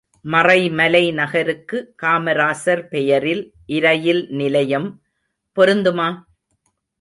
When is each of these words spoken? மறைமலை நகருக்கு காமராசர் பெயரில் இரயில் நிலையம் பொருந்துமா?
மறைமலை 0.25 1.13
நகருக்கு 1.13 1.93
காமராசர் 2.03 2.83
பெயரில் 2.87 3.43
இரயில் 3.65 4.27
நிலையம் 4.29 4.89
பொருந்துமா? 5.57 6.09